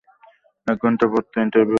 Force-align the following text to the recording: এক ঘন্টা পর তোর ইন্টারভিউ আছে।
এক 0.67 0.77
ঘন্টা 0.81 1.05
পর 1.07 1.21
তোর 1.23 1.39
ইন্টারভিউ 1.43 1.61
আছে। 1.61 1.69